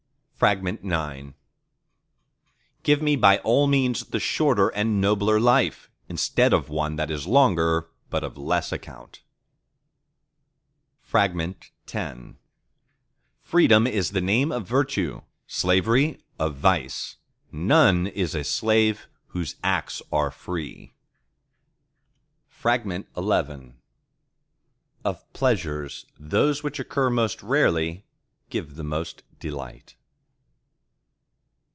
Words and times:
IX 0.43 1.35
Give 2.81 2.99
me 2.99 3.15
by 3.15 3.37
all 3.43 3.67
means 3.67 4.05
the 4.05 4.19
shorter 4.19 4.69
and 4.69 4.99
nobler 4.99 5.39
life, 5.39 5.91
instead 6.09 6.51
of 6.51 6.67
one 6.67 6.95
that 6.95 7.11
is 7.11 7.27
longer 7.27 7.91
but 8.09 8.23
of 8.23 8.39
less 8.39 8.71
account! 8.71 9.21
X 11.13 11.71
Freedom 13.43 13.85
is 13.85 14.09
the 14.09 14.19
name 14.21 14.51
of 14.51 14.67
virtue: 14.67 15.21
Slavery, 15.45 16.23
of 16.39 16.55
vice.... 16.55 17.17
None 17.51 18.07
is 18.07 18.33
a 18.33 18.43
slave 18.43 19.07
whose 19.27 19.57
acts 19.63 20.01
are 20.11 20.31
free. 20.31 20.95
XI 22.49 23.05
Of 25.05 25.33
pleasures, 25.33 26.07
those 26.19 26.63
which 26.63 26.79
occur 26.79 27.11
most 27.11 27.43
rarely 27.43 28.05
give 28.49 28.73
the 28.73 28.83
most 28.83 29.21
delight. 29.39 29.93